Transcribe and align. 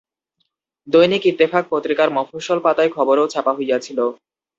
দৈনিক 0.87 1.23
ইত্তেফাক 1.25 1.63
পত্রিকার 1.71 2.07
মফস্বল 2.17 2.59
পাতায় 2.65 2.91
খবরও 2.95 3.31
ছাপা 3.33 3.51
হইয়াছিল। 3.57 3.99